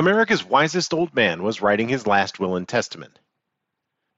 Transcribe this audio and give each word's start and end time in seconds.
America's 0.00 0.42
wisest 0.42 0.94
old 0.94 1.14
man 1.14 1.42
was 1.42 1.60
writing 1.60 1.86
his 1.86 2.06
last 2.06 2.40
will 2.40 2.56
and 2.56 2.66
testament. 2.66 3.18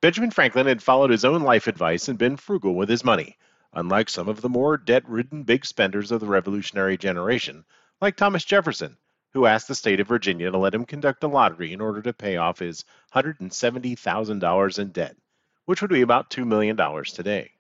Benjamin 0.01 0.31
Franklin 0.31 0.69
had 0.69 0.81
followed 0.81 1.11
his 1.11 1.25
own 1.25 1.43
life 1.43 1.67
advice 1.67 2.07
and 2.07 2.17
been 2.17 2.37
frugal 2.37 2.77
with 2.77 2.89
his 2.89 3.05
money, 3.05 3.37
unlike 3.73 4.09
some 4.09 4.29
of 4.29 4.43
the 4.43 4.49
more 4.49 4.77
debt 4.77 5.03
ridden 5.09 5.43
big 5.43 5.67
spenders 5.67 6.13
of 6.13 6.21
the 6.21 6.27
Revolutionary 6.29 6.97
generation, 6.97 7.65
like 8.01 8.15
Thomas 8.15 8.45
Jefferson, 8.45 8.97
who 9.33 9.45
asked 9.45 9.67
the 9.67 9.75
state 9.75 9.99
of 9.99 10.07
Virginia 10.07 10.53
to 10.53 10.57
let 10.57 10.73
him 10.73 10.85
conduct 10.85 11.25
a 11.25 11.27
lottery 11.27 11.73
in 11.73 11.81
order 11.81 12.01
to 12.01 12.13
pay 12.13 12.37
off 12.37 12.61
his 12.61 12.85
$170,000 13.13 14.79
in 14.79 14.89
debt, 14.91 15.17
which 15.65 15.83
would 15.83 15.91
be 15.91 16.03
about 16.03 16.31
$2 16.31 16.47
million 16.47 16.77
today. 17.07 17.51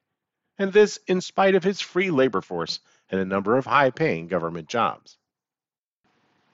And 0.60 0.72
this 0.72 1.00
in 1.08 1.20
spite 1.20 1.56
of 1.56 1.64
his 1.64 1.80
free 1.80 2.12
labor 2.12 2.40
force 2.40 2.78
and 3.10 3.20
a 3.20 3.24
number 3.24 3.56
of 3.56 3.66
high 3.66 3.90
paying 3.90 4.28
government 4.28 4.68
jobs. 4.68 5.18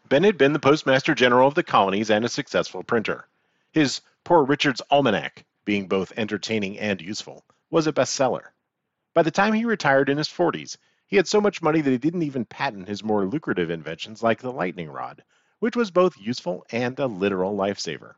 Ben 0.08 0.24
had 0.24 0.38
been 0.38 0.54
the 0.54 0.58
Postmaster 0.58 1.14
General 1.14 1.48
of 1.48 1.54
the 1.54 1.62
colonies 1.62 2.10
and 2.10 2.24
a 2.24 2.30
successful 2.30 2.82
printer. 2.82 3.28
His 3.72 4.00
Poor 4.24 4.42
Richard's 4.42 4.80
Almanac, 4.90 5.44
being 5.66 5.86
both 5.86 6.14
entertaining 6.16 6.78
and 6.78 7.02
useful, 7.02 7.44
was 7.68 7.86
a 7.86 7.92
bestseller. 7.92 8.54
By 9.12 9.22
the 9.22 9.30
time 9.30 9.52
he 9.52 9.66
retired 9.66 10.08
in 10.08 10.16
his 10.16 10.28
40s, 10.28 10.78
he 11.06 11.16
had 11.16 11.28
so 11.28 11.42
much 11.42 11.60
money 11.60 11.82
that 11.82 11.90
he 11.90 11.98
didn't 11.98 12.22
even 12.22 12.46
patent 12.46 12.88
his 12.88 13.04
more 13.04 13.26
lucrative 13.26 13.68
inventions 13.68 14.22
like 14.22 14.40
the 14.40 14.50
lightning 14.50 14.88
rod, 14.88 15.22
which 15.58 15.76
was 15.76 15.90
both 15.90 16.16
useful 16.16 16.64
and 16.70 16.98
a 16.98 17.06
literal 17.06 17.54
lifesaver. 17.54 18.14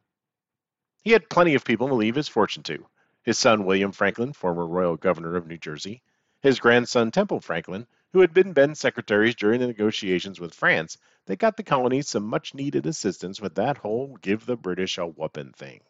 He 1.03 1.11
had 1.11 1.29
plenty 1.29 1.57
of 1.57 1.65
people 1.65 1.89
to 1.89 1.95
leave 1.95 2.15
his 2.15 2.29
fortune 2.29 2.63
to. 2.65 2.87
His 3.25 3.37
son 3.37 3.65
William 3.65 3.91
Franklin, 3.91 4.33
former 4.33 4.65
royal 4.65 4.97
governor 4.97 5.35
of 5.35 5.49
New 5.49 5.59
Jersey, 5.59 6.03
his 6.41 6.61
grandson 6.61 7.11
Temple 7.11 7.41
Franklin, 7.41 7.89
who 8.13 8.21
had 8.21 8.33
been 8.33 8.53
Ben's 8.53 8.79
secretaries 8.79 9.35
during 9.35 9.59
the 9.59 9.67
negotiations 9.67 10.39
with 10.39 10.55
France 10.55 10.97
that 11.27 11.39
got 11.39 11.57
the 11.57 11.63
colonies 11.63 12.09
some 12.09 12.25
much 12.25 12.55
needed 12.55 12.87
assistance 12.87 13.41
with 13.41 13.55
that 13.55 13.79
whole 13.79 14.17
give 14.21 14.47
the 14.47 14.57
British 14.57 14.99
a 14.99 15.07
whoopin' 15.07 15.53
thing. 15.53 15.81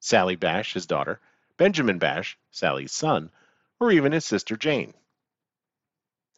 Sally 0.00 0.36
Bache, 0.36 0.72
his 0.72 0.86
daughter, 0.86 1.20
Benjamin 1.56 1.98
Bache, 1.98 2.38
Sally's 2.50 2.92
son, 2.92 3.30
or 3.78 3.92
even 3.92 4.12
his 4.12 4.24
sister 4.24 4.56
Jane. 4.56 4.94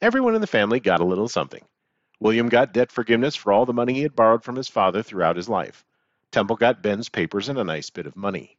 Everyone 0.00 0.34
in 0.34 0.40
the 0.40 0.46
family 0.46 0.80
got 0.80 1.00
a 1.00 1.04
little 1.04 1.28
something. 1.28 1.64
William 2.18 2.48
got 2.48 2.72
debt 2.72 2.90
forgiveness 2.90 3.36
for 3.36 3.52
all 3.52 3.66
the 3.66 3.72
money 3.72 3.94
he 3.94 4.02
had 4.02 4.16
borrowed 4.16 4.42
from 4.42 4.56
his 4.56 4.68
father 4.68 5.02
throughout 5.02 5.36
his 5.36 5.48
life. 5.48 5.84
Temple 6.32 6.56
got 6.56 6.82
Ben's 6.82 7.08
papers 7.08 7.48
and 7.48 7.58
a 7.58 7.64
nice 7.64 7.90
bit 7.90 8.06
of 8.06 8.16
money. 8.16 8.56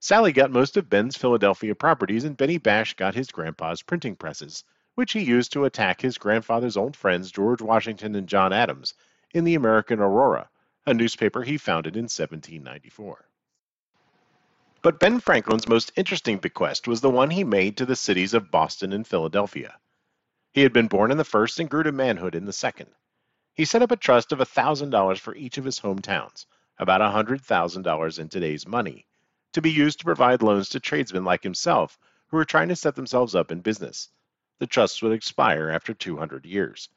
Sally 0.00 0.32
got 0.32 0.50
most 0.50 0.76
of 0.76 0.88
Ben's 0.88 1.16
Philadelphia 1.16 1.74
properties, 1.74 2.24
and 2.24 2.36
Benny 2.36 2.58
Bache 2.58 2.96
got 2.96 3.14
his 3.14 3.30
grandpa's 3.30 3.82
printing 3.82 4.14
presses, 4.14 4.64
which 4.98 5.12
he 5.12 5.20
used 5.20 5.52
to 5.52 5.64
attack 5.64 6.00
his 6.00 6.18
grandfather's 6.18 6.76
old 6.76 6.96
friends 6.96 7.30
George 7.30 7.62
Washington 7.62 8.16
and 8.16 8.26
John 8.28 8.52
Adams 8.52 8.94
in 9.32 9.44
the 9.44 9.54
American 9.54 10.00
Aurora, 10.00 10.50
a 10.86 10.92
newspaper 10.92 11.44
he 11.44 11.56
founded 11.56 11.94
in 11.94 12.06
1794. 12.06 13.24
But 14.82 14.98
Ben 14.98 15.20
Franklin's 15.20 15.68
most 15.68 15.92
interesting 15.94 16.38
bequest 16.38 16.88
was 16.88 17.00
the 17.00 17.10
one 17.10 17.30
he 17.30 17.44
made 17.44 17.76
to 17.76 17.86
the 17.86 17.94
cities 17.94 18.34
of 18.34 18.50
Boston 18.50 18.92
and 18.92 19.06
Philadelphia. 19.06 19.78
He 20.50 20.62
had 20.62 20.72
been 20.72 20.88
born 20.88 21.12
in 21.12 21.16
the 21.16 21.22
first 21.22 21.60
and 21.60 21.70
grew 21.70 21.84
to 21.84 21.92
manhood 21.92 22.34
in 22.34 22.44
the 22.44 22.52
second. 22.52 22.90
He 23.54 23.66
set 23.66 23.82
up 23.82 23.92
a 23.92 23.96
trust 23.96 24.32
of 24.32 24.40
$1,000 24.40 25.18
for 25.20 25.36
each 25.36 25.58
of 25.58 25.64
his 25.64 25.78
hometowns, 25.78 26.44
about 26.76 27.00
$100,000 27.00 28.18
in 28.18 28.28
today's 28.28 28.66
money, 28.66 29.06
to 29.52 29.62
be 29.62 29.70
used 29.70 30.00
to 30.00 30.04
provide 30.04 30.42
loans 30.42 30.70
to 30.70 30.80
tradesmen 30.80 31.22
like 31.24 31.44
himself 31.44 31.96
who 32.26 32.36
were 32.36 32.44
trying 32.44 32.66
to 32.70 32.74
set 32.74 32.96
themselves 32.96 33.36
up 33.36 33.52
in 33.52 33.60
business 33.60 34.08
the 34.58 34.66
trusts 34.66 35.02
would 35.02 35.12
expire 35.12 35.70
after 35.70 35.94
200 35.94 36.44
years. 36.44 36.88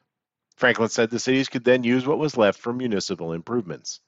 Franklin 0.56 0.90
said 0.90 1.10
the 1.10 1.20
cities 1.20 1.50
could 1.50 1.64
then 1.64 1.84
use 1.84 2.06
what 2.06 2.20
was 2.20 2.38
left 2.38 2.60
for 2.60 2.74
municipal 2.74 3.34
improvements. 3.34 4.00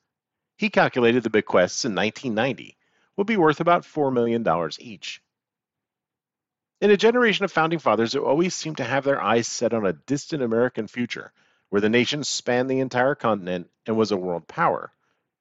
He 0.57 0.69
calculated 0.69 1.23
the 1.23 1.29
bequests 1.29 1.85
in 1.85 1.95
1990 1.95 2.77
would 3.15 3.27
be 3.27 3.37
worth 3.37 3.59
about 3.59 3.83
$4 3.83 4.11
million 4.11 4.45
each. 4.79 5.21
In 6.81 6.91
a 6.91 6.97
generation 6.97 7.45
of 7.45 7.51
founding 7.51 7.79
fathers 7.79 8.13
who 8.13 8.25
always 8.25 8.53
seemed 8.53 8.77
to 8.77 8.83
have 8.83 9.03
their 9.03 9.21
eyes 9.21 9.47
set 9.47 9.73
on 9.73 9.85
a 9.85 9.93
distant 9.93 10.43
American 10.43 10.87
future, 10.87 11.31
where 11.69 11.81
the 11.81 11.89
nation 11.89 12.23
spanned 12.23 12.69
the 12.69 12.79
entire 12.79 13.15
continent 13.15 13.69
and 13.85 13.95
was 13.95 14.11
a 14.11 14.17
world 14.17 14.47
power, 14.47 14.91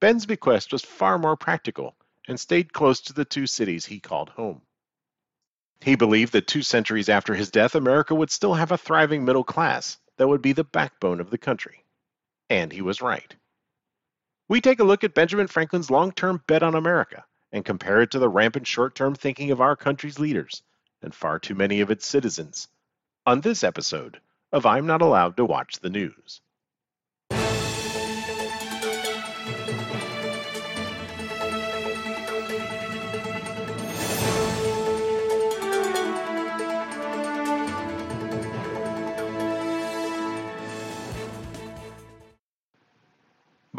Ben's 0.01 0.27
bequest 0.27 0.73
was 0.73 0.83
far 0.83 1.19
more 1.19 1.37
practical 1.37 1.95
and 2.29 2.39
stayed 2.39 2.73
close 2.73 3.01
to 3.03 3.13
the 3.13 3.25
two 3.25 3.47
cities 3.47 3.87
he 3.87 4.01
called 4.01 4.31
home. 4.31 4.63
He 5.83 5.97
believed 5.97 6.33
that 6.35 6.47
two 6.47 6.63
centuries 6.63 7.09
after 7.09 7.35
his 7.35 7.51
death, 7.51 7.75
America 7.75 8.15
would 8.15 8.31
still 8.31 8.55
have 8.55 8.71
a 8.71 8.79
thriving 8.79 9.25
middle 9.25 9.43
class 9.43 9.99
that 10.17 10.29
would 10.29 10.41
be 10.41 10.53
the 10.53 10.63
backbone 10.63 11.21
of 11.21 11.31
the 11.31 11.39
country. 11.39 11.85
And 12.49 12.73
he 12.73 12.83
was 12.83 13.03
right. 13.03 13.35
We 14.49 14.61
take 14.61 14.79
a 14.79 14.85
look 14.85 15.03
at 15.03 15.15
Benjamin 15.15 15.49
Franklin's 15.49 15.91
long 15.91 16.13
term 16.13 16.41
bet 16.47 16.63
on 16.63 16.77
America 16.77 17.25
and 17.51 17.65
compare 17.65 18.01
it 18.01 18.13
to 18.13 18.21
the 18.21 18.29
rampant 18.29 18.69
short 18.69 18.95
term 18.95 19.17
thinking 19.17 19.51
of 19.51 19.61
our 19.61 19.75
country's 19.75 20.21
leaders 20.21 20.63
and 21.03 21.13
far 21.13 21.41
too 21.41 21.57
many 21.57 21.81
of 21.81 21.91
its 21.91 22.07
citizens 22.07 22.69
on 23.27 23.41
this 23.41 23.65
episode 23.65 24.21
of 24.53 24.67
I'm 24.67 24.87
Not 24.87 25.03
Allowed 25.03 25.37
to 25.39 25.45
Watch 25.45 25.81
the 25.81 25.91
News. 25.91 26.41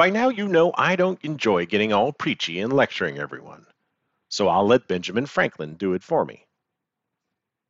By 0.03 0.09
now, 0.09 0.27
you 0.27 0.49
know 0.49 0.73
I 0.75 0.97
don't 0.97 1.23
enjoy 1.23 1.65
getting 1.65 1.93
all 1.93 2.11
preachy 2.11 2.59
and 2.59 2.73
lecturing 2.73 3.17
everyone, 3.17 3.65
so 4.27 4.49
I'll 4.49 4.67
let 4.67 4.89
Benjamin 4.89 5.25
Franklin 5.25 5.75
do 5.75 5.93
it 5.93 6.03
for 6.03 6.25
me. 6.25 6.45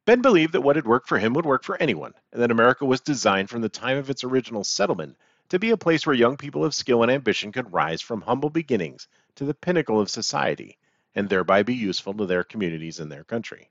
Ben 0.07 0.23
believed 0.23 0.53
that 0.53 0.61
what 0.61 0.75
had 0.75 0.88
worked 0.88 1.07
for 1.07 1.19
him 1.19 1.33
would 1.35 1.45
work 1.45 1.63
for 1.63 1.79
anyone, 1.79 2.16
and 2.31 2.41
that 2.41 2.49
America 2.49 2.85
was 2.85 3.01
designed 3.01 3.51
from 3.51 3.61
the 3.61 3.69
time 3.69 3.97
of 3.97 4.09
its 4.09 4.23
original 4.23 4.63
settlement 4.63 5.16
to 5.49 5.59
be 5.59 5.69
a 5.69 5.77
place 5.77 6.07
where 6.07 6.16
young 6.16 6.35
people 6.35 6.66
of 6.66 6.73
skill 6.73 7.03
and 7.03 7.11
ambition 7.11 7.51
could 7.51 7.71
rise 7.71 8.01
from 8.01 8.21
humble 8.21 8.50
beginnings 8.50 9.07
to 9.35 9.45
the 9.45 9.53
pinnacle 9.53 10.01
of 10.01 10.09
society, 10.09 10.79
and 11.13 11.29
thereby 11.29 11.61
be 11.61 11.75
useful 11.75 12.15
to 12.15 12.25
their 12.25 12.44
communities 12.44 13.00
and 13.00 13.11
their 13.11 13.23
country. 13.23 13.69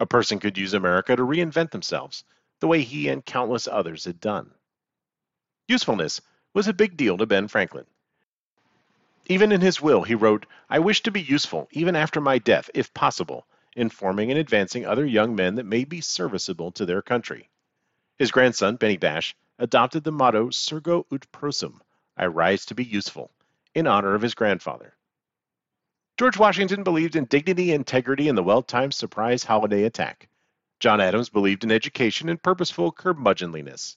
A 0.00 0.06
person 0.06 0.38
could 0.38 0.56
use 0.56 0.72
America 0.72 1.14
to 1.14 1.22
reinvent 1.22 1.70
themselves, 1.70 2.24
the 2.60 2.66
way 2.66 2.80
he 2.80 3.08
and 3.10 3.26
countless 3.26 3.68
others 3.68 4.06
had 4.06 4.20
done. 4.20 4.54
Usefulness 5.68 6.22
was 6.54 6.68
a 6.68 6.72
big 6.72 6.96
deal 6.96 7.18
to 7.18 7.26
Ben 7.26 7.48
Franklin. 7.48 7.84
Even 9.26 9.52
in 9.52 9.60
his 9.60 9.80
will, 9.80 10.04
he 10.04 10.14
wrote, 10.14 10.46
I 10.70 10.78
wish 10.78 11.02
to 11.02 11.10
be 11.10 11.20
useful, 11.20 11.68
even 11.72 11.96
after 11.96 12.20
my 12.20 12.38
death, 12.38 12.70
if 12.74 12.94
possible, 12.94 13.46
in 13.74 13.90
forming 13.90 14.30
and 14.30 14.38
advancing 14.38 14.86
other 14.86 15.04
young 15.04 15.34
men 15.34 15.56
that 15.56 15.66
may 15.66 15.84
be 15.84 16.00
serviceable 16.00 16.70
to 16.72 16.86
their 16.86 17.02
country. 17.02 17.50
His 18.16 18.30
grandson, 18.30 18.76
Benny 18.76 18.96
Bache, 18.96 19.34
adopted 19.58 20.04
the 20.04 20.12
motto 20.12 20.50
Surgo 20.50 21.04
ut 21.12 21.26
prosum, 21.32 21.80
I 22.16 22.26
rise 22.26 22.64
to 22.66 22.74
be 22.74 22.84
useful, 22.84 23.32
in 23.74 23.86
honor 23.88 24.14
of 24.14 24.22
his 24.22 24.34
grandfather. 24.34 24.94
George 26.16 26.38
Washington 26.38 26.84
believed 26.84 27.16
in 27.16 27.24
dignity, 27.24 27.72
integrity, 27.72 28.28
and 28.28 28.38
the 28.38 28.42
well 28.42 28.62
timed 28.62 28.94
surprise 28.94 29.42
holiday 29.42 29.82
attack. 29.82 30.28
John 30.78 31.00
Adams 31.00 31.28
believed 31.28 31.64
in 31.64 31.72
education 31.72 32.28
and 32.28 32.40
purposeful 32.40 32.92
curmudgeonliness. 32.92 33.96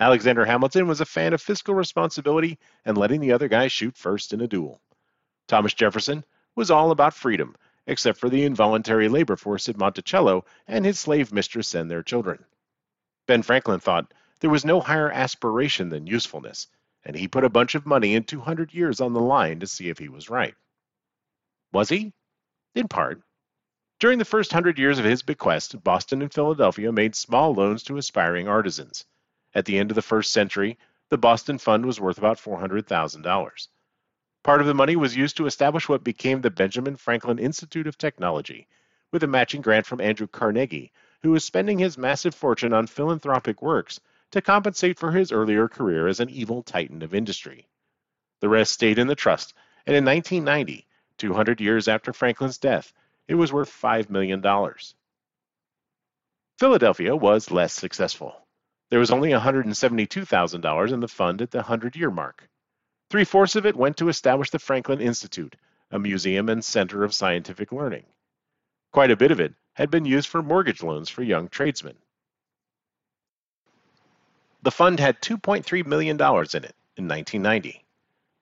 Alexander 0.00 0.44
Hamilton 0.44 0.86
was 0.86 1.00
a 1.00 1.04
fan 1.04 1.32
of 1.32 1.42
fiscal 1.42 1.74
responsibility 1.74 2.58
and 2.84 2.96
letting 2.96 3.20
the 3.20 3.32
other 3.32 3.48
guy 3.48 3.66
shoot 3.66 3.96
first 3.96 4.32
in 4.32 4.40
a 4.40 4.46
duel. 4.46 4.80
Thomas 5.48 5.74
Jefferson 5.74 6.24
was 6.54 6.70
all 6.70 6.92
about 6.92 7.14
freedom, 7.14 7.56
except 7.86 8.18
for 8.18 8.28
the 8.28 8.44
involuntary 8.44 9.08
labor 9.08 9.34
force 9.34 9.68
at 9.68 9.76
Monticello 9.76 10.44
and 10.68 10.84
his 10.84 11.00
slave 11.00 11.32
mistress 11.32 11.74
and 11.74 11.90
their 11.90 12.04
children. 12.04 12.44
Ben 13.26 13.42
Franklin 13.42 13.80
thought 13.80 14.14
there 14.38 14.50
was 14.50 14.64
no 14.64 14.80
higher 14.80 15.10
aspiration 15.10 15.88
than 15.88 16.06
usefulness, 16.06 16.68
and 17.04 17.16
he 17.16 17.26
put 17.26 17.44
a 17.44 17.50
bunch 17.50 17.74
of 17.74 17.86
money 17.86 18.14
and 18.14 18.28
200 18.28 18.72
years 18.72 19.00
on 19.00 19.14
the 19.14 19.20
line 19.20 19.58
to 19.60 19.66
see 19.66 19.88
if 19.88 19.98
he 19.98 20.08
was 20.08 20.30
right. 20.30 20.54
Was 21.72 21.88
he? 21.88 22.12
In 22.74 22.86
part. 22.86 23.20
During 23.98 24.20
the 24.20 24.24
first 24.24 24.52
hundred 24.52 24.78
years 24.78 25.00
of 25.00 25.04
his 25.04 25.22
bequest, 25.22 25.82
Boston 25.82 26.22
and 26.22 26.32
Philadelphia 26.32 26.92
made 26.92 27.16
small 27.16 27.52
loans 27.52 27.82
to 27.84 27.96
aspiring 27.96 28.46
artisans. 28.46 29.04
At 29.58 29.64
the 29.64 29.76
end 29.76 29.90
of 29.90 29.96
the 29.96 30.02
first 30.02 30.32
century, 30.32 30.78
the 31.08 31.18
Boston 31.18 31.58
Fund 31.58 31.84
was 31.84 31.98
worth 31.98 32.16
about 32.16 32.38
$400,000. 32.38 33.68
Part 34.44 34.60
of 34.60 34.68
the 34.68 34.72
money 34.72 34.94
was 34.94 35.16
used 35.16 35.36
to 35.36 35.46
establish 35.46 35.88
what 35.88 36.04
became 36.04 36.40
the 36.40 36.48
Benjamin 36.48 36.94
Franklin 36.94 37.40
Institute 37.40 37.88
of 37.88 37.98
Technology, 37.98 38.68
with 39.10 39.24
a 39.24 39.26
matching 39.26 39.60
grant 39.60 39.84
from 39.84 40.00
Andrew 40.00 40.28
Carnegie, 40.28 40.92
who 41.22 41.32
was 41.32 41.44
spending 41.44 41.76
his 41.76 41.98
massive 41.98 42.36
fortune 42.36 42.72
on 42.72 42.86
philanthropic 42.86 43.60
works 43.60 43.98
to 44.30 44.40
compensate 44.40 44.96
for 44.96 45.10
his 45.10 45.32
earlier 45.32 45.66
career 45.66 46.06
as 46.06 46.20
an 46.20 46.30
evil 46.30 46.62
titan 46.62 47.02
of 47.02 47.12
industry. 47.12 47.66
The 48.38 48.48
rest 48.48 48.70
stayed 48.70 49.00
in 49.00 49.08
the 49.08 49.16
trust, 49.16 49.54
and 49.88 49.96
in 49.96 50.04
1990, 50.04 50.86
200 51.16 51.60
years 51.60 51.88
after 51.88 52.12
Franklin's 52.12 52.58
death, 52.58 52.92
it 53.26 53.34
was 53.34 53.52
worth 53.52 53.72
$5 53.72 54.08
million. 54.08 54.40
Philadelphia 56.60 57.16
was 57.16 57.50
less 57.50 57.72
successful. 57.72 58.44
There 58.90 58.98
was 58.98 59.10
only 59.10 59.30
$172,000 59.30 60.92
in 60.92 61.00
the 61.00 61.08
fund 61.08 61.42
at 61.42 61.50
the 61.50 61.58
100 61.58 61.94
year 61.94 62.10
mark. 62.10 62.48
Three 63.10 63.24
fourths 63.24 63.54
of 63.54 63.66
it 63.66 63.76
went 63.76 63.98
to 63.98 64.08
establish 64.08 64.50
the 64.50 64.58
Franklin 64.58 65.02
Institute, 65.02 65.56
a 65.90 65.98
museum 65.98 66.48
and 66.48 66.64
center 66.64 67.04
of 67.04 67.12
scientific 67.12 67.70
learning. 67.70 68.06
Quite 68.90 69.10
a 69.10 69.16
bit 69.16 69.30
of 69.30 69.40
it 69.40 69.52
had 69.74 69.90
been 69.90 70.06
used 70.06 70.28
for 70.28 70.42
mortgage 70.42 70.82
loans 70.82 71.10
for 71.10 71.22
young 71.22 71.48
tradesmen. 71.48 71.96
The 74.62 74.70
fund 74.70 75.00
had 75.00 75.20
$2.3 75.20 75.86
million 75.86 76.16
in 76.16 76.64
it 76.64 76.76
in 76.96 77.06
1990. 77.06 77.84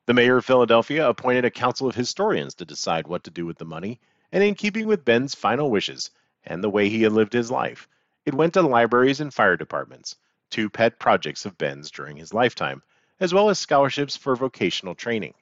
The 0.06 0.14
mayor 0.14 0.37
of 0.37 0.44
Philadelphia 0.44 1.08
appointed 1.08 1.44
a 1.44 1.50
council 1.50 1.88
of 1.88 1.96
historians 1.96 2.54
to 2.54 2.64
decide 2.64 3.08
what 3.08 3.25
to 3.25 3.31
do 3.31 3.46
with 3.46 3.58
the 3.58 3.64
money, 3.64 3.99
and 4.31 4.44
in 4.44 4.54
keeping 4.54 4.87
with 4.87 5.04
Ben's 5.04 5.34
final 5.34 5.72
wishes 5.72 6.12
and 6.44 6.62
the 6.62 6.70
way 6.70 6.88
he 6.88 7.02
had 7.02 7.12
lived 7.12 7.32
his 7.32 7.50
life, 7.50 7.88
it 8.25 8.34
went 8.34 8.54
to 8.54 8.62
libraries 8.62 9.20
and 9.20 9.34
fire 9.34 9.56
departments, 9.56 10.16
two 10.50 10.70
pet 10.70 10.98
projects 10.98 11.44
of 11.44 11.58
Ben's 11.58 11.90
during 11.90 12.16
his 12.16 12.34
lifetime, 12.34 12.82
as 13.20 13.32
well 13.32 13.50
as 13.50 13.58
scholarships 13.58 14.16
for 14.16 14.37
vocational 14.37 14.94
training. 14.94 15.34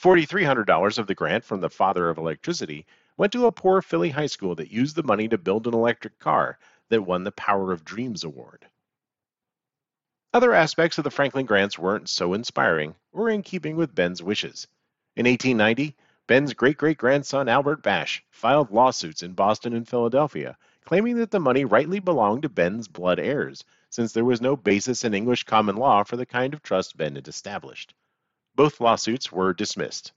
$4,300 0.00 0.98
of 0.98 1.06
the 1.06 1.14
grant 1.14 1.44
from 1.44 1.60
the 1.60 1.70
father 1.70 2.08
of 2.08 2.18
electricity 2.18 2.86
went 3.16 3.32
to 3.32 3.46
a 3.46 3.52
poor 3.52 3.80
Philly 3.80 4.10
high 4.10 4.26
school 4.26 4.54
that 4.56 4.70
used 4.70 4.94
the 4.94 5.02
money 5.02 5.26
to 5.28 5.38
build 5.38 5.66
an 5.66 5.74
electric 5.74 6.18
car 6.18 6.58
that 6.90 7.02
won 7.02 7.24
the 7.24 7.32
Power 7.32 7.72
of 7.72 7.84
Dreams 7.84 8.22
Award. 8.24 8.66
Other 10.34 10.52
aspects 10.52 10.98
of 10.98 11.04
the 11.04 11.10
Franklin 11.10 11.46
grants 11.46 11.78
weren't 11.78 12.10
so 12.10 12.34
inspiring 12.34 12.94
or 13.12 13.30
in 13.30 13.42
keeping 13.42 13.74
with 13.74 13.94
Ben's 13.94 14.22
wishes. 14.22 14.66
In 15.16 15.24
1890, 15.24 15.96
Ben's 16.26 16.52
great 16.52 16.76
great 16.76 16.98
grandson 16.98 17.48
Albert 17.48 17.82
Bache 17.82 18.22
filed 18.30 18.70
lawsuits 18.70 19.22
in 19.22 19.32
Boston 19.32 19.72
and 19.72 19.88
Philadelphia, 19.88 20.58
claiming 20.84 21.16
that 21.16 21.30
the 21.30 21.40
money 21.40 21.64
rightly 21.64 22.00
belonged 22.00 22.42
to 22.42 22.50
Ben's 22.50 22.86
blood 22.86 23.18
heirs, 23.18 23.64
since 23.90 24.12
there 24.12 24.24
was 24.24 24.40
no 24.40 24.56
basis 24.56 25.04
in 25.04 25.14
English 25.14 25.44
common 25.44 25.76
law 25.76 26.02
for 26.02 26.16
the 26.16 26.26
kind 26.26 26.54
of 26.54 26.62
trust 26.62 26.96
Ben 26.96 27.14
had 27.14 27.28
established. 27.28 27.94
Both 28.54 28.80
lawsuits 28.80 29.30
were 29.30 29.52
dismissed. 29.52 30.12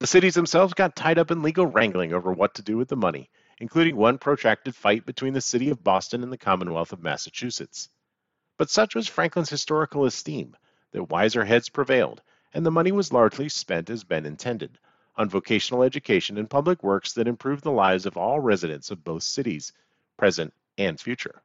The 0.00 0.06
cities 0.06 0.34
themselves 0.34 0.74
got 0.74 0.96
tied 0.96 1.18
up 1.18 1.30
in 1.30 1.42
legal 1.42 1.66
wrangling 1.66 2.12
over 2.12 2.32
what 2.32 2.54
to 2.54 2.62
do 2.62 2.76
with 2.76 2.88
the 2.88 2.96
money, 2.96 3.30
including 3.58 3.96
one 3.96 4.18
protracted 4.18 4.74
fight 4.74 5.04
between 5.04 5.34
the 5.34 5.40
city 5.40 5.68
of 5.68 5.84
Boston 5.84 6.22
and 6.22 6.32
the 6.32 6.38
Commonwealth 6.38 6.92
of 6.92 7.02
Massachusetts. 7.02 7.88
But 8.56 8.70
such 8.70 8.94
was 8.94 9.06
Franklin's 9.06 9.50
historical 9.50 10.06
esteem 10.06 10.56
that 10.92 11.10
wiser 11.10 11.44
heads 11.44 11.68
prevailed, 11.68 12.22
and 12.52 12.64
the 12.64 12.70
money 12.70 12.92
was 12.92 13.12
largely 13.12 13.48
spent 13.48 13.90
as 13.90 14.04
Ben 14.04 14.26
intended 14.26 14.78
on 15.16 15.28
vocational 15.28 15.82
education 15.82 16.38
and 16.38 16.48
public 16.48 16.82
works 16.82 17.12
that 17.12 17.28
improved 17.28 17.62
the 17.62 17.70
lives 17.70 18.06
of 18.06 18.16
all 18.16 18.40
residents 18.40 18.90
of 18.90 19.04
both 19.04 19.22
cities, 19.22 19.72
present 20.16 20.54
and 20.78 20.98
future. 20.98 21.42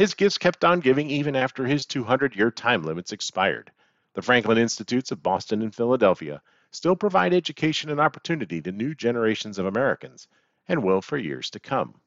His 0.00 0.14
gifts 0.14 0.38
kept 0.38 0.64
on 0.64 0.80
giving 0.80 1.10
even 1.10 1.36
after 1.36 1.66
his 1.66 1.84
200 1.84 2.34
year 2.34 2.50
time 2.50 2.84
limits 2.84 3.12
expired. 3.12 3.70
The 4.14 4.22
Franklin 4.22 4.56
Institutes 4.56 5.10
of 5.10 5.22
Boston 5.22 5.60
and 5.60 5.74
Philadelphia 5.74 6.40
still 6.70 6.96
provide 6.96 7.34
education 7.34 7.90
and 7.90 8.00
opportunity 8.00 8.62
to 8.62 8.72
new 8.72 8.94
generations 8.94 9.58
of 9.58 9.66
Americans 9.66 10.26
and 10.68 10.82
will 10.82 11.02
for 11.02 11.18
years 11.18 11.50
to 11.50 11.60
come. 11.60 12.00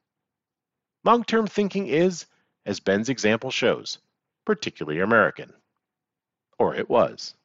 Long 1.04 1.22
term 1.22 1.46
thinking 1.46 1.86
is, 1.86 2.26
as 2.66 2.80
Ben's 2.80 3.10
example 3.10 3.52
shows, 3.52 3.98
particularly 4.44 4.98
American. 4.98 5.52
Or 6.58 6.74
it 6.74 6.90
was. 6.90 7.36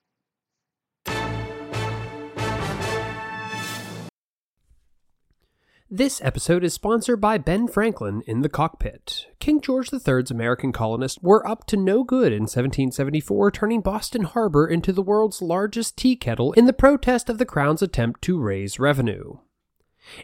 This 5.91 6.21
episode 6.23 6.63
is 6.63 6.75
sponsored 6.75 7.19
by 7.19 7.39
Ben 7.39 7.67
Franklin 7.67 8.21
in 8.27 8.41
the 8.41 8.47
cockpit. 8.47 9.25
King 9.39 9.59
George 9.59 9.91
III's 9.91 10.29
American 10.29 10.71
colonists 10.71 11.17
were 11.19 11.47
up 11.47 11.65
to 11.65 11.77
no 11.77 12.03
good 12.03 12.31
in 12.31 12.43
1774, 12.43 13.49
turning 13.49 13.81
Boston 13.81 14.21
Harbor 14.25 14.67
into 14.67 14.93
the 14.93 15.01
world's 15.01 15.41
largest 15.41 15.97
tea 15.97 16.15
kettle 16.15 16.53
in 16.53 16.67
the 16.67 16.73
protest 16.73 17.27
of 17.27 17.39
the 17.39 17.45
Crown's 17.45 17.81
attempt 17.81 18.21
to 18.21 18.39
raise 18.39 18.77
revenue. 18.77 19.39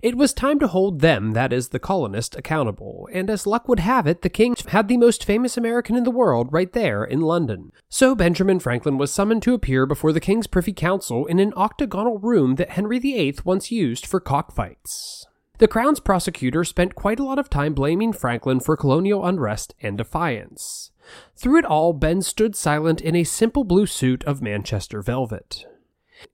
It 0.03 0.15
was 0.15 0.33
time 0.33 0.59
to 0.59 0.67
hold 0.67 0.99
them, 0.99 1.31
that 1.31 1.51
is, 1.51 1.69
the 1.69 1.79
colonists, 1.79 2.35
accountable, 2.35 3.09
and 3.11 3.27
as 3.27 3.47
luck 3.47 3.67
would 3.67 3.79
have 3.79 4.05
it, 4.05 4.21
the 4.21 4.29
king 4.29 4.55
had 4.67 4.87
the 4.87 4.97
most 4.97 5.25
famous 5.25 5.57
American 5.57 5.95
in 5.95 6.03
the 6.03 6.11
world 6.11 6.47
right 6.51 6.71
there 6.73 7.03
in 7.03 7.21
London. 7.21 7.71
So 7.89 8.13
Benjamin 8.13 8.59
Franklin 8.59 8.99
was 8.99 9.11
summoned 9.11 9.41
to 9.41 9.55
appear 9.55 9.87
before 9.87 10.13
the 10.13 10.19
king's 10.19 10.45
privy 10.45 10.73
council 10.73 11.25
in 11.25 11.39
an 11.39 11.53
octagonal 11.57 12.19
room 12.19 12.53
that 12.55 12.71
Henry 12.71 12.99
VIII 12.99 13.39
once 13.43 13.71
used 13.71 14.05
for 14.05 14.19
cockfights. 14.19 15.24
The 15.57 15.67
Crown's 15.67 15.99
prosecutor 16.01 16.63
spent 16.63 16.95
quite 16.95 17.19
a 17.19 17.23
lot 17.23 17.39
of 17.39 17.49
time 17.49 17.73
blaming 17.73 18.11
Franklin 18.11 18.59
for 18.59 18.75
colonial 18.75 19.25
unrest 19.25 19.73
and 19.81 19.97
defiance. 19.97 20.91
Through 21.35 21.59
it 21.59 21.65
all, 21.65 21.93
Ben 21.93 22.21
stood 22.21 22.55
silent 22.55 22.99
in 22.99 23.15
a 23.15 23.23
simple 23.23 23.63
blue 23.63 23.85
suit 23.85 24.23
of 24.25 24.41
Manchester 24.41 25.01
velvet. 25.01 25.65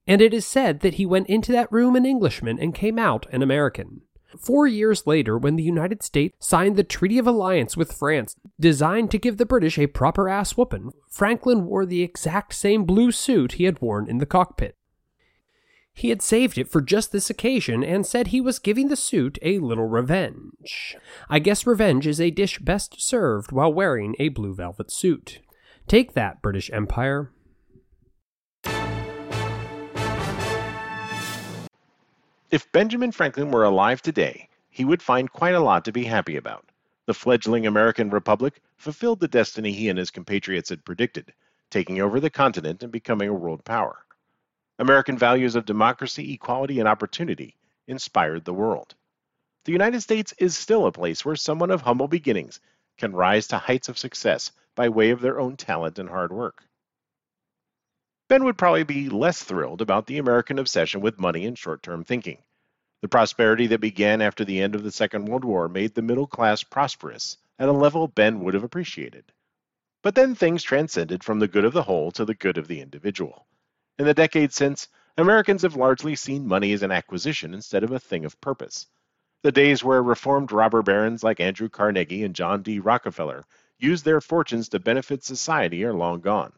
And 0.07 0.21
it 0.21 0.33
is 0.33 0.45
said 0.45 0.79
that 0.79 0.95
he 0.95 1.06
went 1.06 1.27
into 1.27 1.51
that 1.51 1.71
room 1.71 1.95
an 1.95 2.06
Englishman 2.06 2.57
and 2.59 2.73
came 2.73 2.97
out 2.97 3.27
an 3.31 3.44
American. 3.44 4.01
Four 4.39 4.65
years 4.65 5.06
later, 5.06 5.38
when 5.38 5.56
the 5.56 5.63
United 5.63 6.01
States 6.03 6.35
signed 6.39 6.75
the 6.75 6.83
Treaty 6.83 7.17
of 7.17 7.27
Alliance 7.27 7.75
with 7.75 7.91
France, 7.91 8.35
designed 8.59 9.12
to 9.12 9.17
give 9.17 9.38
the 9.38 9.45
British 9.45 9.77
a 9.77 9.88
proper 9.88 10.29
ass 10.29 10.56
whooping, 10.56 10.91
Franklin 11.09 11.65
wore 11.65 11.85
the 11.85 12.01
exact 12.01 12.53
same 12.53 12.85
blue 12.85 13.12
suit 13.12 13.53
he 13.53 13.65
had 13.65 13.81
worn 13.81 14.09
in 14.09 14.19
the 14.19 14.25
cockpit. 14.25 14.77
He 15.93 16.09
had 16.09 16.21
saved 16.21 16.57
it 16.57 16.69
for 16.69 16.81
just 16.81 17.11
this 17.11 17.29
occasion 17.29 17.83
and 17.83 18.05
said 18.05 18.27
he 18.27 18.41
was 18.41 18.59
giving 18.59 18.88
the 18.88 18.95
suit 18.95 19.38
a 19.41 19.59
little 19.59 19.88
revenge. 19.88 20.95
I 21.29 21.39
guess 21.39 21.67
revenge 21.67 22.07
is 22.07 22.19
a 22.19 22.31
dish 22.31 22.59
best 22.59 23.01
served 23.01 23.51
while 23.51 23.71
wearing 23.71 24.15
a 24.17 24.29
blue 24.29 24.55
velvet 24.55 24.91
suit. 24.91 25.39
Take 25.88 26.13
that, 26.13 26.41
British 26.41 26.71
Empire. 26.71 27.31
If 32.49 32.69
Benjamin 32.71 33.11
Franklin 33.11 33.51
were 33.51 33.63
alive 33.63 34.01
today, 34.01 34.49
he 34.69 34.83
would 34.83 35.01
find 35.01 35.31
quite 35.31 35.53
a 35.53 35.59
lot 35.59 35.85
to 35.85 35.91
be 35.91 36.03
happy 36.03 36.35
about. 36.35 36.65
The 37.05 37.13
fledgling 37.13 37.65
American 37.65 38.09
Republic 38.09 38.61
fulfilled 38.77 39.19
the 39.19 39.27
destiny 39.27 39.71
he 39.71 39.89
and 39.89 39.99
his 39.99 40.11
compatriots 40.11 40.69
had 40.69 40.85
predicted, 40.85 41.33
taking 41.69 42.01
over 42.01 42.19
the 42.19 42.29
continent 42.29 42.83
and 42.83 42.91
becoming 42.91 43.29
a 43.29 43.33
world 43.33 43.63
power. 43.63 44.05
American 44.81 45.16
values 45.16 45.56
of 45.56 45.68
democracy, 45.68 46.33
equality, 46.33 46.80
and 46.80 46.89
opportunity 46.89 47.56
inspired 47.88 48.44
the 48.44 48.54
world. 48.54 48.95
The 49.66 49.72
United 49.72 50.01
States 50.01 50.33
is 50.39 50.57
still 50.57 50.88
a 50.88 50.92
place 50.92 51.24
where 51.24 51.36
someone 51.36 51.69
of 51.69 51.83
humble 51.83 52.07
beginnings 52.07 52.60
can 52.98 53.13
rise 53.13 53.45
to 53.50 53.60
heights 53.60 53.89
of 53.89 54.00
success 54.00 54.51
by 54.74 54.89
way 54.89 55.12
of 55.12 55.22
their 55.22 55.39
own 55.39 55.56
talent 55.56 56.00
and 56.00 56.10
hard 56.10 56.33
work. 56.33 56.63
Ben 58.28 58.44
would 58.44 58.57
probably 58.57 58.81
be 58.81 59.08
less 59.08 59.44
thrilled 59.44 59.84
about 59.84 60.08
the 60.08 60.17
American 60.17 60.58
obsession 60.58 61.00
with 61.00 61.20
money 61.20 61.46
and 61.46 61.55
short 61.55 61.84
term 61.84 62.03
thinking. 62.03 62.39
The 63.03 63.08
prosperity 63.08 63.67
that 63.67 63.82
began 63.82 64.20
after 64.20 64.44
the 64.44 64.60
end 64.60 64.74
of 64.74 64.82
the 64.82 64.91
Second 64.91 65.25
World 65.25 65.46
War 65.46 65.70
made 65.70 65.94
the 65.94 66.01
middle 66.01 66.25
class 66.25 66.63
prosperous 66.63 67.38
at 67.60 67.70
a 67.70 67.72
level 67.72 68.08
Ben 68.08 68.39
would 68.39 68.55
have 68.55 68.63
appreciated. 68.63 69.32
But 70.01 70.15
then 70.15 70.34
things 70.34 70.63
transcended 70.63 71.24
from 71.24 71.38
the 71.38 71.48
good 71.48 71.65
of 71.65 71.74
the 71.74 71.84
whole 71.84 72.10
to 72.13 72.25
the 72.25 72.34
good 72.34 72.58
of 72.58 72.67
the 72.67 72.82
individual. 72.82 73.46
In 74.00 74.05
the 74.05 74.13
decades 74.13 74.55
since, 74.55 74.88
Americans 75.17 75.62
have 75.62 75.75
largely 75.75 76.15
seen 76.15 76.48
money 76.48 76.74
as 76.74 76.83
an 76.83 76.91
acquisition 76.91 77.53
instead 77.53 77.83
of 77.83 77.91
a 77.91 78.00
thing 78.00 78.25
of 78.25 78.39
purpose. 78.41 78.88
The 79.43 79.51
days 79.51 79.83
where 79.83 80.01
reformed 80.01 80.51
robber 80.51 80.81
barons 80.81 81.24
like 81.24 81.39
Andrew 81.39 81.69
Carnegie 81.69 82.24
and 82.24 82.36
John 82.36 82.62
D. 82.62 82.79
Rockefeller 82.79 83.43
used 83.77 84.05
their 84.05 84.21
fortunes 84.21 84.69
to 84.69 84.79
benefit 84.79 85.24
society 85.24 85.83
are 85.83 85.93
long 85.93 86.21
gone. 86.21 86.53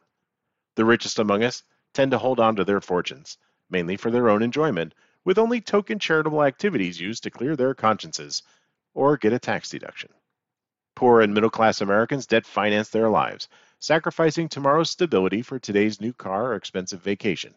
The 0.75 0.85
richest 0.85 1.19
among 1.19 1.43
us 1.43 1.63
tend 1.93 2.11
to 2.11 2.17
hold 2.17 2.39
on 2.39 2.55
to 2.57 2.65
their 2.65 2.81
fortunes, 2.81 3.37
mainly 3.69 3.97
for 3.97 4.11
their 4.11 4.29
own 4.29 4.43
enjoyment, 4.43 4.93
with 5.23 5.37
only 5.37 5.61
token 5.61 5.99
charitable 5.99 6.43
activities 6.43 6.99
used 6.99 7.23
to 7.23 7.31
clear 7.31 7.55
their 7.55 7.73
consciences 7.73 8.43
or 8.93 9.17
get 9.17 9.33
a 9.33 9.39
tax 9.39 9.69
deduction. 9.69 10.11
Poor 10.95 11.21
and 11.21 11.33
middle 11.33 11.49
class 11.49 11.81
Americans 11.81 12.27
debt 12.27 12.45
finance 12.45 12.89
their 12.89 13.09
lives, 13.09 13.47
sacrificing 13.83 14.47
tomorrow's 14.47 14.89
stability 14.89 15.41
for 15.41 15.59
today's 15.59 15.99
new 15.99 16.13
car 16.13 16.53
or 16.53 16.55
expensive 16.55 17.01
vacation. 17.01 17.53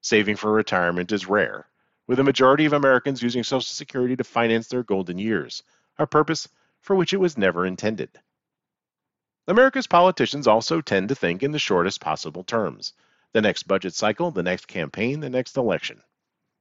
Saving 0.00 0.36
for 0.36 0.50
retirement 0.50 1.12
is 1.12 1.26
rare, 1.26 1.68
with 2.06 2.18
a 2.18 2.24
majority 2.24 2.64
of 2.64 2.72
Americans 2.72 3.22
using 3.22 3.44
Social 3.44 3.60
Security 3.60 4.16
to 4.16 4.24
finance 4.24 4.68
their 4.68 4.82
golden 4.82 5.18
years, 5.18 5.62
a 5.98 6.06
purpose 6.06 6.48
for 6.80 6.96
which 6.96 7.12
it 7.12 7.18
was 7.18 7.36
never 7.36 7.66
intended. 7.66 8.08
America's 9.46 9.86
politicians 9.86 10.46
also 10.46 10.80
tend 10.80 11.10
to 11.10 11.14
think 11.14 11.42
in 11.42 11.52
the 11.52 11.58
shortest 11.58 12.00
possible 12.00 12.42
terms 12.42 12.94
the 13.34 13.42
next 13.42 13.64
budget 13.64 13.92
cycle, 13.92 14.30
the 14.30 14.42
next 14.42 14.66
campaign, 14.66 15.20
the 15.20 15.28
next 15.28 15.58
election. 15.58 16.00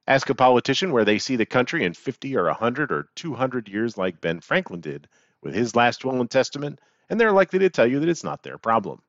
Ask 0.08 0.30
a 0.30 0.36
politician 0.36 0.92
where 0.92 1.06
they 1.06 1.20
see 1.20 1.38
the 1.38 1.46
country 1.46 1.86
in 1.86 1.94
50 1.94 2.36
or 2.36 2.48
100 2.48 2.92
or 2.92 3.08
200 3.16 3.70
years, 3.70 3.98
like 3.98 4.20
Ben 4.20 4.42
Franklin 4.42 4.82
did 4.82 5.08
with 5.42 5.54
his 5.54 5.74
last 5.74 6.04
will 6.04 6.20
and 6.20 6.30
testament, 6.30 6.82
and 7.10 7.20
they're 7.20 7.32
likely 7.32 7.60
to 7.60 7.70
tell 7.70 7.88
you 7.88 8.00
that 8.00 8.10
it's 8.10 8.24
not 8.24 8.44
their 8.44 8.58
problem. 8.58 9.02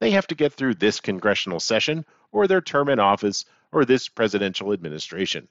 They 0.00 0.12
have 0.12 0.26
to 0.28 0.34
get 0.34 0.52
through 0.52 0.74
this 0.74 1.00
congressional 1.00 1.60
session, 1.60 2.04
or 2.32 2.46
their 2.46 2.60
term 2.60 2.88
in 2.88 2.98
office, 2.98 3.44
or 3.72 3.84
this 3.84 4.08
presidential 4.08 4.72
administration. 4.72 5.48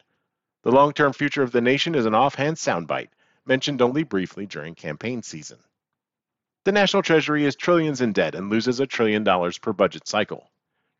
The 0.64 0.72
long 0.72 0.94
term 0.94 1.12
future 1.12 1.44
of 1.44 1.52
the 1.52 1.62
nation 1.62 1.96
is 1.96 2.06
an 2.06 2.16
offhand 2.16 2.58
soundbite, 2.58 3.10
mentioned 3.46 3.82
only 3.82 4.04
briefly 4.04 4.46
during 4.46 4.76
campaign 4.76 5.24
season. 5.24 5.60
The 6.66 6.72
National 6.72 7.04
Treasury 7.04 7.44
is 7.44 7.56
trillions 7.56 8.00
in 8.00 8.14
debt 8.14 8.36
and 8.36 8.50
loses 8.50 8.80
a 8.80 8.88
trillion 8.88 9.26
dollars 9.26 9.58
per 9.58 9.74
budget 9.74 10.08
cycle. 10.08 10.50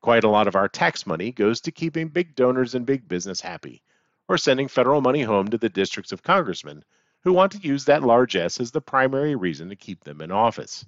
Quite 0.02 0.26
a 0.26 0.30
lot 0.30 0.48
of 0.48 0.56
our 0.58 0.68
tax 0.68 1.08
money 1.08 1.32
goes 1.32 1.62
to 1.62 1.72
keeping 1.72 2.10
big 2.10 2.36
donors 2.36 2.76
and 2.76 2.86
big 2.86 3.08
business 3.08 3.40
happy, 3.40 3.82
or 4.28 4.38
sending 4.38 4.68
federal 4.68 5.00
money 5.00 5.22
home 5.22 5.48
to 5.48 5.58
the 5.58 5.70
districts 5.70 6.12
of 6.12 6.24
congressmen 6.24 6.84
who 7.24 7.34
want 7.34 7.54
to 7.54 7.68
use 7.68 7.86
that 7.86 8.04
large 8.04 8.36
S 8.36 8.60
as 8.60 8.72
the 8.72 8.82
primary 8.82 9.36
reason 9.36 9.70
to 9.70 9.76
keep 9.76 10.04
them 10.04 10.22
in 10.22 10.32
office. 10.32 10.86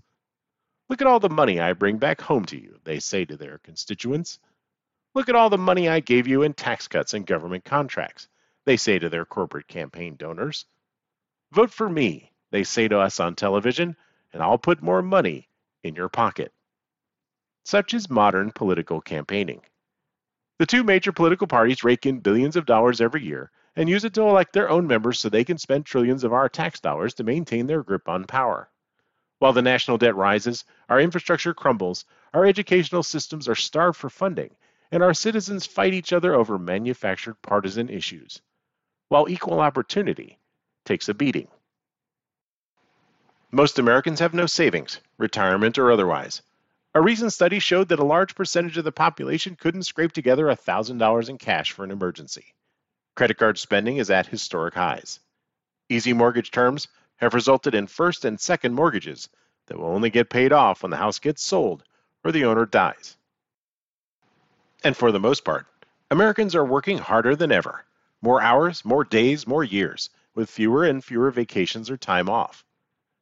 Look 0.90 1.02
at 1.02 1.08
all 1.08 1.20
the 1.20 1.30
money 1.30 1.60
I 1.60 1.74
bring 1.74 1.98
back 1.98 2.22
home 2.22 2.46
to 2.46 2.62
you, 2.62 2.80
they 2.84 3.00
say 3.00 3.26
to 3.26 3.38
their 3.38 3.58
constituents. 3.60 4.40
Look 5.14 5.30
at 5.30 5.36
all 5.36 5.50
the 5.50 5.58
money 5.58 5.88
I 5.88 6.02
gave 6.02 6.28
you 6.28 6.44
in 6.44 6.54
tax 6.54 6.88
cuts 6.88 7.14
and 7.14 7.26
government 7.26 7.64
contracts, 7.64 8.28
they 8.66 8.78
say 8.78 9.00
to 9.00 9.10
their 9.10 9.26
corporate 9.26 9.68
campaign 9.68 10.16
donors. 10.18 10.66
Vote 11.52 11.72
for 11.72 11.90
me, 11.90 12.32
they 12.52 12.64
say 12.64 12.88
to 12.88 13.00
us 13.00 13.20
on 13.20 13.36
television, 13.36 13.96
and 14.34 14.44
I'll 14.44 14.58
put 14.58 14.82
more 14.82 15.02
money 15.02 15.48
in 15.84 15.96
your 15.96 16.10
pocket. 16.10 16.52
Such 17.64 17.94
is 17.94 18.10
modern 18.10 18.52
political 18.52 19.02
campaigning. 19.02 19.62
The 20.60 20.66
two 20.66 20.84
major 20.84 21.12
political 21.12 21.48
parties 21.48 21.84
rake 21.84 22.06
in 22.06 22.20
billions 22.20 22.56
of 22.56 22.66
dollars 22.66 23.02
every 23.02 23.24
year 23.24 23.52
and 23.76 23.90
use 23.90 24.06
it 24.06 24.14
to 24.14 24.22
elect 24.22 24.54
their 24.54 24.70
own 24.70 24.88
members 24.88 25.20
so 25.20 25.30
they 25.30 25.44
can 25.44 25.58
spend 25.58 25.86
trillions 25.86 26.24
of 26.24 26.34
our 26.34 26.48
tax 26.48 26.80
dollars 26.80 27.14
to 27.14 27.24
maintain 27.24 27.68
their 27.68 27.84
grip 27.84 28.08
on 28.08 28.24
power. 28.24 28.70
While 29.40 29.54
the 29.54 29.62
national 29.62 29.98
debt 29.98 30.16
rises, 30.16 30.64
our 30.88 31.00
infrastructure 31.00 31.54
crumbles, 31.54 32.06
our 32.34 32.46
educational 32.46 33.04
systems 33.04 33.48
are 33.50 33.56
starved 33.56 33.98
for 33.98 34.10
funding, 34.10 34.56
and 34.92 35.04
our 35.04 35.14
citizens 35.14 35.66
fight 35.66 35.94
each 35.94 36.14
other 36.14 36.34
over 36.34 36.58
manufactured 36.58 37.42
partisan 37.42 37.90
issues, 37.90 38.42
while 39.10 39.30
equal 39.30 39.60
opportunity 39.60 40.40
takes 40.86 41.10
a 41.10 41.14
beating. 41.14 41.50
Most 43.52 43.78
Americans 43.80 44.20
have 44.20 44.34
no 44.34 44.46
savings, 44.46 45.00
retirement 45.18 45.78
or 45.78 45.92
otherwise. 45.92 46.42
A 46.94 47.02
recent 47.02 47.34
study 47.34 47.60
showed 47.60 47.90
that 47.90 48.00
a 48.00 48.06
large 48.06 48.36
percentage 48.36 48.78
of 48.78 48.86
the 48.86 48.92
population 48.92 49.58
couldn't 49.58 49.84
scrape 49.84 50.14
together 50.14 50.46
$1,000 50.46 51.30
in 51.30 51.38
cash 51.38 51.74
for 51.74 51.84
an 51.84 51.92
emergency. 51.92 52.54
Credit 53.16 53.38
card 53.38 53.58
spending 53.58 53.96
is 53.96 54.10
at 54.10 54.28
historic 54.28 54.74
highs. 54.74 55.22
Easy 55.88 56.12
mortgage 56.12 56.52
terms 56.52 56.90
have 57.16 57.34
resulted 57.34 57.74
in 57.74 57.88
first 57.88 58.26
and 58.26 58.38
second 58.38 58.74
mortgages 58.74 59.30
that 59.68 59.78
will 59.78 59.88
only 59.88 60.10
get 60.10 60.30
paid 60.30 60.52
off 60.52 60.84
when 60.84 60.92
the 60.92 60.98
house 60.98 61.20
gets 61.20 61.42
sold 61.42 61.84
or 62.26 62.34
the 62.34 62.44
owner 62.44 62.66
dies. 62.66 63.16
And 64.84 64.98
for 64.98 65.14
the 65.14 65.20
most 65.20 65.46
part, 65.46 65.66
Americans 66.12 66.56
are 66.56 66.66
working 66.66 66.98
harder 66.98 67.38
than 67.38 67.54
ever. 67.54 67.86
More 68.22 68.42
hours, 68.42 68.84
more 68.84 69.06
days, 69.06 69.48
more 69.48 69.64
years, 69.64 70.10
with 70.34 70.50
fewer 70.50 70.84
and 70.84 71.04
fewer 71.04 71.32
vacations 71.32 71.90
or 71.90 71.96
time 71.96 72.30
off. 72.30 72.66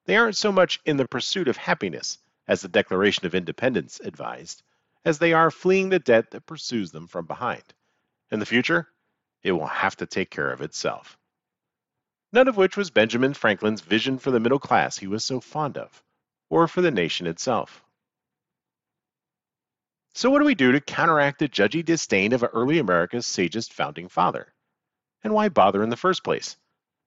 They 0.06 0.16
aren't 0.16 0.38
so 0.38 0.52
much 0.52 0.82
in 0.86 0.98
the 0.98 1.08
pursuit 1.08 1.48
of 1.48 1.58
happiness 1.58 2.18
as 2.48 2.62
the 2.62 2.68
Declaration 2.68 3.28
of 3.28 3.36
Independence 3.36 4.00
advised, 4.04 4.64
as 5.06 5.20
they 5.20 5.34
are 5.34 5.52
fleeing 5.52 5.90
the 5.90 6.00
debt 6.00 6.32
that 6.32 6.48
pursues 6.48 6.92
them 6.92 7.08
from 7.08 7.28
behind. 7.28 7.64
In 8.32 8.40
the 8.40 8.46
future, 8.46 8.88
it 9.44 9.52
will 9.52 9.68
have 9.68 9.96
to 9.98 10.06
take 10.06 10.30
care 10.30 10.52
of 10.52 10.62
itself. 10.62 11.18
None 12.32 12.48
of 12.48 12.58
which 12.58 12.76
was 12.76 12.90
Benjamin 12.90 13.34
Franklin's 13.34 13.82
vision 13.82 14.18
for 14.18 14.32
the 14.32 14.40
middle 14.40 14.60
class 14.60 14.98
he 14.98 15.08
was 15.08 15.24
so 15.24 15.40
fond 15.40 15.78
of, 15.78 16.04
or 16.50 16.68
for 16.68 16.82
the 16.82 16.90
nation 16.90 17.28
itself. 17.28 17.84
So, 20.16 20.30
what 20.30 20.40
do 20.40 20.46
we 20.46 20.56
do 20.56 20.72
to 20.72 20.82
counteract 20.82 21.40
the 21.40 21.50
judgy 21.50 21.84
disdain 21.84 22.34
of 22.34 22.44
early 22.54 22.80
America's 22.80 23.28
sagest 23.28 23.74
founding 23.74 24.08
father? 24.08 24.54
And 25.24 25.34
why 25.34 25.50
bother 25.50 25.84
in 25.84 25.90
the 25.90 25.98
first 25.98 26.24
place? 26.24 26.58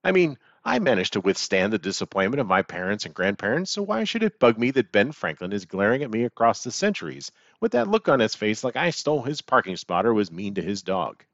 I 0.03 0.11
mean, 0.11 0.37
I 0.63 0.79
managed 0.79 1.13
to 1.13 1.21
withstand 1.21 1.73
the 1.73 1.79
disappointment 1.79 2.41
of 2.41 2.47
my 2.47 2.61
parents 2.61 3.05
and 3.05 3.15
grandparents, 3.15 3.71
so 3.71 3.81
why 3.81 4.03
should 4.03 4.23
it 4.23 4.39
bug 4.39 4.57
me 4.57 4.71
that 4.71 4.91
Ben 4.91 5.11
Franklin 5.11 5.53
is 5.53 5.65
glaring 5.65 6.03
at 6.03 6.11
me 6.11 6.23
across 6.23 6.63
the 6.63 6.71
centuries 6.71 7.31
with 7.59 7.71
that 7.71 7.87
look 7.87 8.07
on 8.09 8.19
his 8.19 8.35
face 8.35 8.63
like 8.63 8.75
I 8.75 8.91
stole 8.91 9.23
his 9.23 9.41
parking 9.41 9.77
spot 9.77 10.05
or 10.05 10.13
was 10.13 10.31
mean 10.31 10.55
to 10.55 10.61
his 10.61 10.83
dog? 10.83 11.25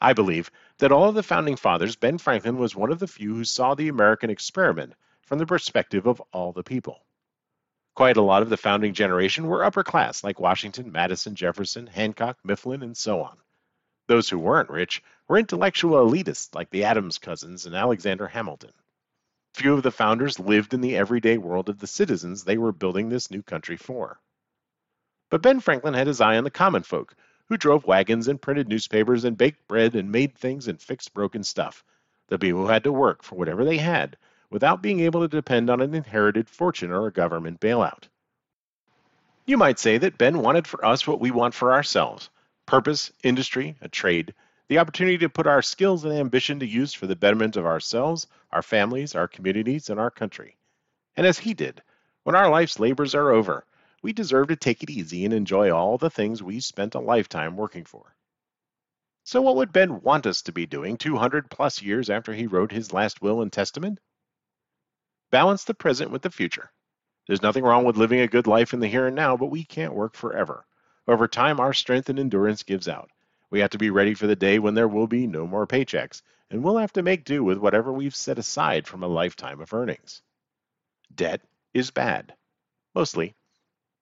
I 0.00 0.12
believe 0.12 0.50
that 0.78 0.92
all 0.92 1.08
of 1.08 1.14
the 1.14 1.22
founding 1.22 1.56
fathers, 1.56 1.96
Ben 1.96 2.18
Franklin 2.18 2.56
was 2.56 2.76
one 2.76 2.92
of 2.92 3.00
the 3.00 3.08
few 3.08 3.34
who 3.34 3.44
saw 3.44 3.74
the 3.74 3.88
American 3.88 4.30
experiment 4.30 4.94
from 5.22 5.38
the 5.38 5.46
perspective 5.46 6.06
of 6.06 6.22
all 6.32 6.52
the 6.52 6.62
people. 6.62 7.04
Quite 7.94 8.16
a 8.16 8.22
lot 8.22 8.42
of 8.42 8.48
the 8.48 8.56
founding 8.56 8.94
generation 8.94 9.48
were 9.48 9.64
upper 9.64 9.82
class, 9.82 10.22
like 10.22 10.38
Washington, 10.38 10.92
Madison, 10.92 11.34
Jefferson, 11.34 11.88
Hancock, 11.88 12.38
Mifflin, 12.44 12.82
and 12.82 12.96
so 12.96 13.22
on. 13.22 13.36
Those 14.06 14.28
who 14.28 14.38
weren't 14.38 14.70
rich 14.70 15.02
were 15.26 15.36
intellectual 15.36 15.96
elitists 15.96 16.54
like 16.54 16.70
the 16.70 16.84
Adams 16.84 17.18
cousins 17.18 17.66
and 17.66 17.74
Alexander 17.74 18.28
Hamilton. 18.28 18.72
Few 19.54 19.74
of 19.74 19.82
the 19.82 19.90
founders 19.90 20.38
lived 20.38 20.74
in 20.74 20.80
the 20.80 20.96
everyday 20.96 21.38
world 21.38 21.68
of 21.68 21.80
the 21.80 21.88
citizens 21.88 22.44
they 22.44 22.56
were 22.56 22.70
building 22.70 23.08
this 23.08 23.32
new 23.32 23.42
country 23.42 23.76
for. 23.76 24.20
But 25.28 25.42
Ben 25.42 25.58
Franklin 25.58 25.94
had 25.94 26.06
his 26.06 26.20
eye 26.20 26.38
on 26.38 26.44
the 26.44 26.50
common 26.50 26.84
folk, 26.84 27.16
who 27.48 27.56
drove 27.56 27.86
wagons 27.86 28.28
and 28.28 28.40
printed 28.40 28.68
newspapers 28.68 29.24
and 29.24 29.38
baked 29.38 29.66
bread 29.68 29.94
and 29.94 30.12
made 30.12 30.34
things 30.34 30.68
and 30.68 30.80
fixed 30.80 31.14
broken 31.14 31.42
stuff, 31.42 31.82
the 32.28 32.38
people 32.38 32.60
who 32.60 32.68
had 32.68 32.84
to 32.84 32.92
work 32.92 33.22
for 33.22 33.36
whatever 33.36 33.64
they 33.64 33.78
had 33.78 34.16
without 34.50 34.82
being 34.82 35.00
able 35.00 35.20
to 35.20 35.28
depend 35.28 35.70
on 35.70 35.80
an 35.80 35.94
inherited 35.94 36.48
fortune 36.48 36.90
or 36.90 37.06
a 37.06 37.12
government 37.12 37.60
bailout. 37.60 38.04
You 39.46 39.56
might 39.56 39.78
say 39.78 39.96
that 39.98 40.18
Ben 40.18 40.40
wanted 40.40 40.66
for 40.66 40.84
us 40.84 41.06
what 41.06 41.20
we 41.20 41.30
want 41.30 41.54
for 41.54 41.72
ourselves 41.72 42.30
purpose, 42.66 43.10
industry, 43.24 43.74
a 43.80 43.88
trade, 43.88 44.34
the 44.68 44.78
opportunity 44.78 45.16
to 45.16 45.28
put 45.30 45.46
our 45.46 45.62
skills 45.62 46.04
and 46.04 46.12
ambition 46.12 46.60
to 46.60 46.66
use 46.66 46.92
for 46.92 47.06
the 47.06 47.16
betterment 47.16 47.56
of 47.56 47.64
ourselves, 47.64 48.26
our 48.52 48.60
families, 48.60 49.14
our 49.14 49.26
communities, 49.26 49.88
and 49.88 49.98
our 49.98 50.10
country. 50.10 50.54
And 51.16 51.26
as 51.26 51.38
he 51.38 51.54
did, 51.54 51.80
when 52.24 52.36
our 52.36 52.50
life's 52.50 52.78
labors 52.78 53.14
are 53.14 53.30
over, 53.30 53.64
we 54.02 54.12
deserve 54.12 54.48
to 54.48 54.56
take 54.56 54.82
it 54.82 54.90
easy 54.90 55.24
and 55.24 55.34
enjoy 55.34 55.70
all 55.70 55.98
the 55.98 56.10
things 56.10 56.42
we 56.42 56.60
spent 56.60 56.94
a 56.94 57.00
lifetime 57.00 57.56
working 57.56 57.84
for. 57.84 58.14
So, 59.24 59.42
what 59.42 59.56
would 59.56 59.72
Ben 59.72 60.00
want 60.00 60.26
us 60.26 60.42
to 60.42 60.52
be 60.52 60.66
doing 60.66 60.96
200 60.96 61.50
plus 61.50 61.82
years 61.82 62.08
after 62.08 62.32
he 62.32 62.46
wrote 62.46 62.72
his 62.72 62.92
last 62.92 63.20
will 63.20 63.42
and 63.42 63.52
testament? 63.52 64.00
Balance 65.30 65.64
the 65.64 65.74
present 65.74 66.10
with 66.10 66.22
the 66.22 66.30
future. 66.30 66.70
There's 67.26 67.42
nothing 67.42 67.62
wrong 67.62 67.84
with 67.84 67.98
living 67.98 68.20
a 68.20 68.26
good 68.26 68.46
life 68.46 68.72
in 68.72 68.80
the 68.80 68.88
here 68.88 69.06
and 69.06 69.14
now, 69.14 69.36
but 69.36 69.50
we 69.50 69.64
can't 69.64 69.92
work 69.92 70.14
forever. 70.14 70.64
Over 71.06 71.28
time, 71.28 71.60
our 71.60 71.74
strength 71.74 72.08
and 72.08 72.18
endurance 72.18 72.62
gives 72.62 72.88
out. 72.88 73.10
We 73.50 73.60
have 73.60 73.70
to 73.70 73.78
be 73.78 73.90
ready 73.90 74.14
for 74.14 74.26
the 74.26 74.36
day 74.36 74.58
when 74.58 74.74
there 74.74 74.88
will 74.88 75.06
be 75.06 75.26
no 75.26 75.46
more 75.46 75.66
paychecks, 75.66 76.22
and 76.50 76.64
we'll 76.64 76.78
have 76.78 76.92
to 76.94 77.02
make 77.02 77.24
do 77.24 77.44
with 77.44 77.58
whatever 77.58 77.92
we've 77.92 78.16
set 78.16 78.38
aside 78.38 78.86
from 78.86 79.02
a 79.02 79.08
lifetime 79.08 79.60
of 79.60 79.74
earnings. 79.74 80.22
Debt 81.14 81.42
is 81.74 81.90
bad. 81.90 82.34
Mostly. 82.94 83.34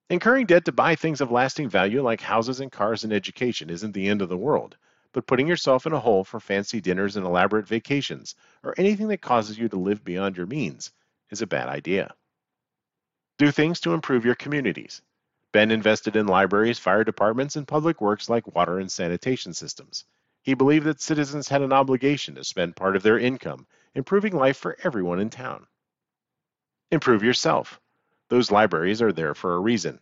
Incurring 0.08 0.46
debt 0.46 0.64
to 0.66 0.72
buy 0.72 0.94
things 0.94 1.20
of 1.20 1.32
lasting 1.32 1.68
value 1.68 2.00
like 2.00 2.20
houses 2.20 2.60
and 2.60 2.70
cars 2.70 3.02
and 3.02 3.12
education 3.12 3.70
isn't 3.70 3.90
the 3.90 4.08
end 4.08 4.22
of 4.22 4.28
the 4.28 4.36
world, 4.36 4.76
but 5.12 5.26
putting 5.26 5.48
yourself 5.48 5.84
in 5.84 5.92
a 5.92 5.98
hole 5.98 6.22
for 6.22 6.38
fancy 6.38 6.80
dinners 6.80 7.16
and 7.16 7.26
elaborate 7.26 7.66
vacations, 7.66 8.36
or 8.62 8.72
anything 8.78 9.08
that 9.08 9.20
causes 9.20 9.58
you 9.58 9.68
to 9.68 9.76
live 9.76 10.04
beyond 10.04 10.36
your 10.36 10.46
means, 10.46 10.92
is 11.30 11.42
a 11.42 11.46
bad 11.46 11.68
idea. 11.68 12.14
Do 13.38 13.50
things 13.50 13.80
to 13.80 13.94
improve 13.94 14.24
your 14.24 14.36
communities. 14.36 15.02
Ben 15.50 15.72
invested 15.72 16.14
in 16.14 16.28
libraries, 16.28 16.78
fire 16.78 17.02
departments, 17.02 17.56
and 17.56 17.66
public 17.66 18.00
works 18.00 18.28
like 18.28 18.54
water 18.54 18.78
and 18.78 18.92
sanitation 18.92 19.54
systems. 19.54 20.04
He 20.42 20.54
believed 20.54 20.86
that 20.86 21.00
citizens 21.00 21.48
had 21.48 21.62
an 21.62 21.72
obligation 21.72 22.36
to 22.36 22.44
spend 22.44 22.76
part 22.76 22.94
of 22.94 23.02
their 23.02 23.18
income 23.18 23.66
improving 23.96 24.34
life 24.36 24.56
for 24.56 24.76
everyone 24.84 25.18
in 25.18 25.30
town. 25.30 25.66
Improve 26.92 27.24
yourself. 27.24 27.80
Those 28.28 28.50
libraries 28.50 29.02
are 29.02 29.12
there 29.12 29.34
for 29.34 29.54
a 29.54 29.60
reason. 29.60 30.00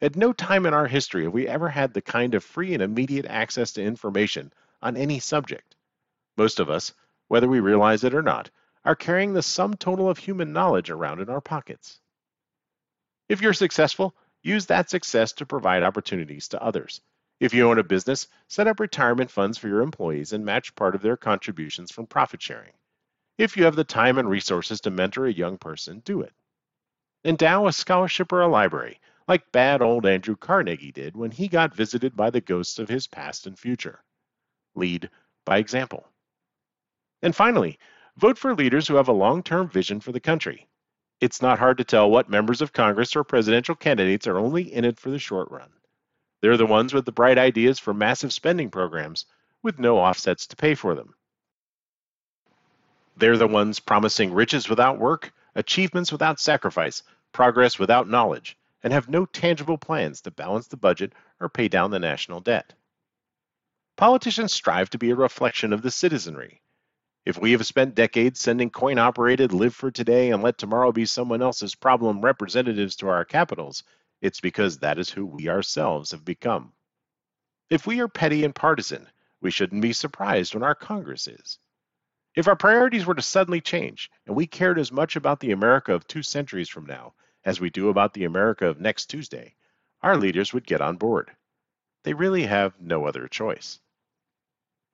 At 0.00 0.16
no 0.16 0.32
time 0.32 0.66
in 0.66 0.74
our 0.74 0.86
history 0.86 1.24
have 1.24 1.32
we 1.32 1.48
ever 1.48 1.68
had 1.68 1.94
the 1.94 2.02
kind 2.02 2.34
of 2.34 2.44
free 2.44 2.74
and 2.74 2.82
immediate 2.82 3.26
access 3.26 3.72
to 3.72 3.82
information 3.82 4.52
on 4.80 4.96
any 4.96 5.20
subject. 5.20 5.76
Most 6.36 6.60
of 6.60 6.70
us, 6.70 6.92
whether 7.28 7.48
we 7.48 7.60
realize 7.60 8.04
it 8.04 8.14
or 8.14 8.22
not, 8.22 8.50
are 8.84 8.96
carrying 8.96 9.32
the 9.32 9.42
sum 9.42 9.74
total 9.74 10.08
of 10.08 10.18
human 10.18 10.52
knowledge 10.52 10.90
around 10.90 11.20
in 11.20 11.28
our 11.28 11.40
pockets. 11.40 12.00
If 13.28 13.40
you're 13.40 13.52
successful, 13.52 14.14
Use 14.44 14.66
that 14.66 14.90
success 14.90 15.32
to 15.34 15.46
provide 15.46 15.84
opportunities 15.84 16.48
to 16.48 16.62
others. 16.62 17.00
If 17.38 17.54
you 17.54 17.68
own 17.68 17.78
a 17.78 17.84
business, 17.84 18.26
set 18.48 18.66
up 18.66 18.80
retirement 18.80 19.30
funds 19.30 19.56
for 19.56 19.68
your 19.68 19.82
employees 19.82 20.32
and 20.32 20.44
match 20.44 20.74
part 20.74 20.96
of 20.96 21.02
their 21.02 21.16
contributions 21.16 21.92
from 21.92 22.08
profit 22.08 22.42
sharing. 22.42 22.72
If 23.38 23.56
you 23.56 23.64
have 23.64 23.76
the 23.76 23.84
time 23.84 24.18
and 24.18 24.28
resources 24.28 24.80
to 24.80 24.90
mentor 24.90 25.26
a 25.26 25.32
young 25.32 25.58
person, 25.58 26.00
do 26.00 26.22
it. 26.22 26.32
Endow 27.24 27.66
a 27.66 27.72
scholarship 27.72 28.32
or 28.32 28.40
a 28.40 28.48
library, 28.48 29.00
like 29.28 29.52
bad 29.52 29.82
old 29.82 30.06
Andrew 30.06 30.36
Carnegie 30.36 30.92
did 30.92 31.16
when 31.16 31.30
he 31.30 31.48
got 31.48 31.74
visited 31.74 32.16
by 32.16 32.30
the 32.30 32.40
ghosts 32.40 32.78
of 32.78 32.88
his 32.88 33.06
past 33.06 33.46
and 33.46 33.58
future. 33.58 34.02
Lead 34.74 35.10
by 35.44 35.58
example. 35.58 36.08
And 37.22 37.34
finally, 37.34 37.78
vote 38.16 38.38
for 38.38 38.54
leaders 38.54 38.88
who 38.88 38.96
have 38.96 39.08
a 39.08 39.12
long 39.12 39.42
term 39.42 39.68
vision 39.68 40.00
for 40.00 40.12
the 40.12 40.20
country 40.20 40.68
it's 41.22 41.40
not 41.40 41.60
hard 41.60 41.78
to 41.78 41.84
tell 41.84 42.10
what 42.10 42.28
members 42.28 42.60
of 42.60 42.72
Congress 42.72 43.14
or 43.14 43.22
presidential 43.22 43.76
candidates 43.76 44.26
are 44.26 44.38
only 44.38 44.74
in 44.74 44.84
it 44.84 44.98
for 44.98 45.08
the 45.08 45.20
short 45.20 45.48
run. 45.52 45.70
They're 46.40 46.56
the 46.56 46.66
ones 46.66 46.92
with 46.92 47.04
the 47.04 47.12
bright 47.12 47.38
ideas 47.38 47.78
for 47.78 47.94
massive 47.94 48.32
spending 48.32 48.70
programs 48.70 49.24
with 49.62 49.78
no 49.78 49.98
offsets 49.98 50.48
to 50.48 50.56
pay 50.56 50.74
for 50.74 50.96
them. 50.96 51.14
They're 53.16 53.36
the 53.36 53.46
ones 53.46 53.78
promising 53.78 54.32
riches 54.32 54.68
without 54.68 54.98
work, 54.98 55.32
achievements 55.54 56.12
without 56.12 56.40
sacrifice, 56.40 57.02
progress 57.32 57.78
without 57.78 58.08
knowledge, 58.08 58.56
and 58.82 58.92
have 58.92 59.08
no 59.08 59.26
tangible 59.26 59.78
plans 59.78 60.20
to 60.20 60.30
balance 60.30 60.68
the 60.68 60.76
budget 60.76 61.12
or 61.40 61.48
pay 61.48 61.68
down 61.68 61.90
the 61.90 61.98
national 61.98 62.40
debt. 62.40 62.74
Politicians 63.96 64.52
strive 64.52 64.90
to 64.90 64.98
be 64.98 65.10
a 65.10 65.14
reflection 65.16 65.72
of 65.72 65.82
the 65.82 65.90
citizenry. 65.90 66.62
If 67.24 67.38
we 67.38 67.52
have 67.52 67.64
spent 67.64 67.94
decades 67.94 68.40
sending 68.40 68.70
coin 68.70 68.98
operated 68.98 69.52
live 69.52 69.74
for 69.74 69.90
today 69.90 70.30
and 70.30 70.42
let 70.42 70.58
tomorrow 70.58 70.90
be 70.90 71.06
someone 71.06 71.42
else's 71.42 71.74
problem 71.74 72.20
representatives 72.20 72.96
to 72.96 73.08
our 73.08 73.24
capitals, 73.24 73.84
it's 74.20 74.40
because 74.40 74.78
that 74.78 74.98
is 74.98 75.10
who 75.10 75.26
we 75.26 75.48
ourselves 75.48 76.10
have 76.10 76.24
become. 76.24 76.72
If 77.70 77.86
we 77.86 78.00
are 78.00 78.08
petty 78.08 78.44
and 78.44 78.54
partisan, 78.54 79.08
we 79.40 79.50
shouldn't 79.50 79.82
be 79.82 79.92
surprised 79.92 80.54
when 80.54 80.62
our 80.62 80.74
Congress 80.74 81.28
is. 81.28 81.58
If 82.34 82.48
our 82.48 82.56
priorities 82.56 83.04
were 83.04 83.14
to 83.14 83.22
suddenly 83.22 83.60
change 83.60 84.10
and 84.26 84.34
we 84.34 84.46
cared 84.46 84.78
as 84.78 84.90
much 84.90 85.16
about 85.16 85.40
the 85.40 85.52
America 85.52 85.92
of 85.92 86.06
two 86.06 86.22
centuries 86.22 86.68
from 86.68 86.86
now 86.86 87.12
as 87.44 87.60
we 87.60 87.68
do 87.68 87.90
about 87.90 88.14
the 88.14 88.24
America 88.24 88.66
of 88.66 88.80
next 88.80 89.06
Tuesday, 89.06 89.54
our 90.02 90.16
leaders 90.16 90.52
would 90.52 90.66
get 90.66 90.80
on 90.80 90.96
board. 90.96 91.30
They 92.04 92.14
really 92.14 92.44
have 92.44 92.80
no 92.80 93.04
other 93.04 93.28
choice. 93.28 93.80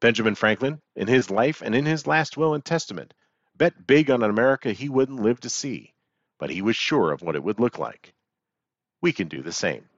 Benjamin 0.00 0.34
Franklin, 0.34 0.80
in 0.96 1.06
his 1.06 1.30
life 1.30 1.62
and 1.62 1.74
in 1.74 1.86
his 1.86 2.06
last 2.06 2.36
will 2.36 2.54
and 2.54 2.64
testament, 2.64 3.14
bet 3.56 3.86
big 3.86 4.10
on 4.10 4.22
an 4.22 4.30
America 4.30 4.72
he 4.72 4.88
wouldn't 4.88 5.22
live 5.22 5.40
to 5.40 5.48
see, 5.48 5.94
but 6.38 6.50
he 6.50 6.62
was 6.62 6.76
sure 6.76 7.12
of 7.12 7.22
what 7.22 7.36
it 7.36 7.42
would 7.42 7.60
look 7.60 7.78
like. 7.78 8.14
We 9.00 9.12
can 9.12 9.28
do 9.28 9.42
the 9.42 9.52
same. 9.52 9.88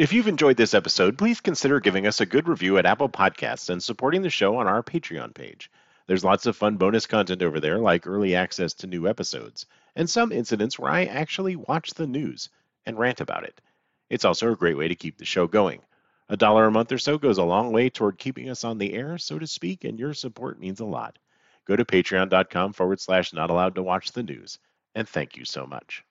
If 0.00 0.14
you've 0.14 0.28
enjoyed 0.28 0.56
this 0.56 0.72
episode, 0.72 1.18
please 1.18 1.42
consider 1.42 1.78
giving 1.78 2.06
us 2.06 2.22
a 2.22 2.24
good 2.24 2.48
review 2.48 2.78
at 2.78 2.86
Apple 2.86 3.10
Podcasts 3.10 3.68
and 3.68 3.82
supporting 3.82 4.22
the 4.22 4.30
show 4.30 4.56
on 4.56 4.66
our 4.66 4.82
Patreon 4.82 5.34
page. 5.34 5.70
There's 6.06 6.24
lots 6.24 6.46
of 6.46 6.56
fun 6.56 6.78
bonus 6.78 7.04
content 7.04 7.42
over 7.42 7.60
there, 7.60 7.78
like 7.78 8.06
early 8.06 8.34
access 8.34 8.72
to 8.76 8.86
new 8.86 9.06
episodes, 9.06 9.66
and 9.94 10.08
some 10.08 10.32
incidents 10.32 10.78
where 10.78 10.90
I 10.90 11.04
actually 11.04 11.54
watch 11.54 11.92
the 11.92 12.06
news 12.06 12.48
and 12.86 12.98
rant 12.98 13.20
about 13.20 13.44
it. 13.44 13.60
It's 14.08 14.24
also 14.24 14.50
a 14.50 14.56
great 14.56 14.78
way 14.78 14.88
to 14.88 14.94
keep 14.94 15.18
the 15.18 15.26
show 15.26 15.46
going. 15.46 15.82
A 16.30 16.36
dollar 16.38 16.64
a 16.64 16.70
month 16.70 16.92
or 16.92 16.98
so 16.98 17.18
goes 17.18 17.36
a 17.36 17.44
long 17.44 17.70
way 17.70 17.90
toward 17.90 18.16
keeping 18.16 18.48
us 18.48 18.64
on 18.64 18.78
the 18.78 18.94
air, 18.94 19.18
so 19.18 19.38
to 19.38 19.46
speak, 19.46 19.84
and 19.84 19.98
your 19.98 20.14
support 20.14 20.58
means 20.58 20.80
a 20.80 20.86
lot. 20.86 21.18
Go 21.66 21.76
to 21.76 21.84
patreon.com 21.84 22.72
forward 22.72 23.02
slash 23.02 23.34
not 23.34 23.50
allowed 23.50 23.74
to 23.74 23.82
watch 23.82 24.12
the 24.12 24.22
news, 24.22 24.58
and 24.94 25.06
thank 25.06 25.36
you 25.36 25.44
so 25.44 25.66
much. 25.66 26.02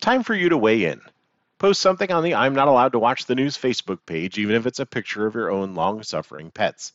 Time 0.00 0.22
for 0.22 0.34
you 0.34 0.48
to 0.48 0.56
weigh 0.56 0.86
in. 0.86 1.02
Post 1.60 1.82
something 1.82 2.10
on 2.10 2.22
the 2.24 2.34
I'm 2.34 2.54
Not 2.54 2.68
Allowed 2.68 2.92
to 2.92 2.98
Watch 2.98 3.26
the 3.26 3.34
News 3.34 3.58
Facebook 3.58 3.98
page, 4.06 4.38
even 4.38 4.56
if 4.56 4.64
it's 4.64 4.78
a 4.80 4.86
picture 4.86 5.26
of 5.26 5.34
your 5.34 5.50
own 5.50 5.74
long 5.74 6.02
suffering 6.02 6.50
pets. 6.50 6.94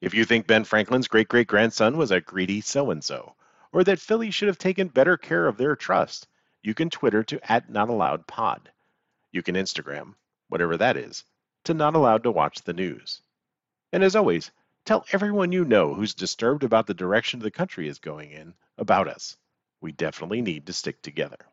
If 0.00 0.14
you 0.14 0.24
think 0.24 0.46
Ben 0.46 0.62
Franklin's 0.62 1.08
great 1.08 1.26
great 1.26 1.48
grandson 1.48 1.96
was 1.96 2.12
a 2.12 2.20
greedy 2.20 2.60
so 2.60 2.92
and 2.92 3.02
so, 3.02 3.34
or 3.72 3.82
that 3.82 3.98
Philly 3.98 4.30
should 4.30 4.46
have 4.46 4.56
taken 4.56 4.86
better 4.86 5.16
care 5.16 5.48
of 5.48 5.56
their 5.56 5.74
trust, 5.74 6.28
you 6.62 6.74
can 6.74 6.90
Twitter 6.90 7.24
to 7.24 7.52
at 7.52 7.70
Not 7.70 7.88
Allowed 7.88 8.28
Pod. 8.28 8.70
You 9.32 9.42
can 9.42 9.56
Instagram, 9.56 10.14
whatever 10.48 10.76
that 10.76 10.96
is, 10.96 11.24
to 11.64 11.74
Not 11.74 11.96
Allowed 11.96 12.22
to 12.22 12.30
Watch 12.30 12.62
the 12.62 12.72
News. 12.72 13.20
And 13.92 14.04
as 14.04 14.14
always, 14.14 14.52
tell 14.84 15.04
everyone 15.10 15.50
you 15.50 15.64
know 15.64 15.92
who's 15.92 16.14
disturbed 16.14 16.62
about 16.62 16.86
the 16.86 16.94
direction 16.94 17.40
the 17.40 17.50
country 17.50 17.88
is 17.88 17.98
going 17.98 18.30
in 18.30 18.54
about 18.78 19.08
us. 19.08 19.36
We 19.80 19.90
definitely 19.90 20.40
need 20.40 20.66
to 20.66 20.72
stick 20.72 21.02
together. 21.02 21.48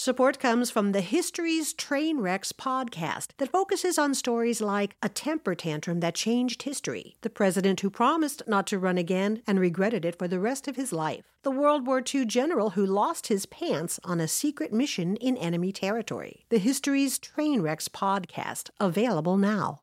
Support 0.00 0.38
comes 0.38 0.70
from 0.70 0.92
the 0.92 1.00
History's 1.00 1.72
Train 1.72 2.20
Wrecks 2.20 2.52
podcast 2.52 3.30
that 3.38 3.50
focuses 3.50 3.98
on 3.98 4.14
stories 4.14 4.60
like 4.60 4.94
a 5.02 5.08
temper 5.08 5.56
tantrum 5.56 5.98
that 5.98 6.14
changed 6.14 6.62
history, 6.62 7.16
the 7.22 7.28
president 7.28 7.80
who 7.80 7.90
promised 7.90 8.44
not 8.46 8.68
to 8.68 8.78
run 8.78 8.96
again 8.96 9.42
and 9.44 9.58
regretted 9.58 10.04
it 10.04 10.16
for 10.16 10.28
the 10.28 10.38
rest 10.38 10.68
of 10.68 10.76
his 10.76 10.92
life, 10.92 11.24
the 11.42 11.50
World 11.50 11.84
War 11.84 12.00
II 12.00 12.26
general 12.26 12.70
who 12.70 12.86
lost 12.86 13.26
his 13.26 13.44
pants 13.46 13.98
on 14.04 14.20
a 14.20 14.28
secret 14.28 14.72
mission 14.72 15.16
in 15.16 15.36
enemy 15.36 15.72
territory. 15.72 16.46
The 16.48 16.58
History's 16.58 17.18
Train 17.18 17.60
Wrecks 17.60 17.88
podcast, 17.88 18.70
available 18.78 19.36
now. 19.36 19.80